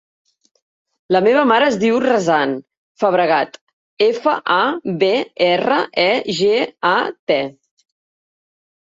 [1.15, 2.55] La meva mare es diu Razan
[3.03, 3.59] Fabregat:
[4.05, 5.09] efa, a, be,
[5.49, 6.07] erra, e,
[6.39, 6.55] ge,
[6.93, 6.95] a,
[7.33, 7.39] te.